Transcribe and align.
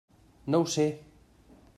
No 0.55 0.61
ho 0.63 0.65
sé! 0.77 0.87